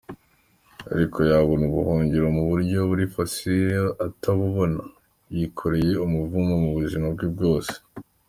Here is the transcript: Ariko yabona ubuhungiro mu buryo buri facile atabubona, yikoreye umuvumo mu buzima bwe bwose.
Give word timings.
Ariko 0.93 1.17
yabona 1.31 1.63
ubuhungiro 1.69 2.25
mu 2.35 2.43
buryo 2.49 2.79
buri 2.89 3.05
facile 3.15 3.75
atabubona, 4.07 4.81
yikoreye 5.35 5.93
umuvumo 6.05 6.53
mu 6.63 6.69
buzima 6.77 7.07
bwe 7.15 7.27
bwose. 7.35 7.73